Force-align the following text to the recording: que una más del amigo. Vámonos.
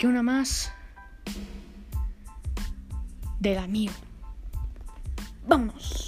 que 0.00 0.06
una 0.06 0.22
más 0.22 0.72
del 3.38 3.58
amigo. 3.58 3.92
Vámonos. 5.46 5.99